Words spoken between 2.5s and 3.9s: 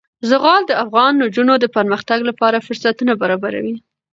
فرصتونه برابروي.